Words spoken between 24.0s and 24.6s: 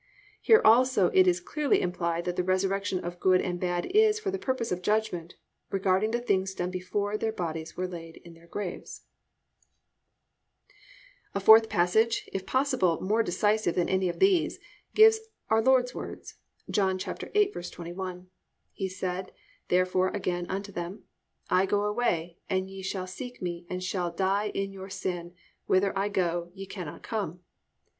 die